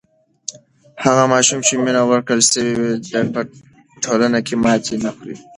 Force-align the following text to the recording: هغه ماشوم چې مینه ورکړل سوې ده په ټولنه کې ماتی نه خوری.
هغه 1.05 1.23
ماشوم 1.33 1.59
چې 1.67 1.73
مینه 1.83 2.03
ورکړل 2.11 2.41
سوې 2.51 2.73
ده 3.11 3.21
په 3.33 3.41
ټولنه 4.03 4.39
کې 4.47 4.55
ماتی 4.63 4.95
نه 5.05 5.11
خوری. 5.15 5.35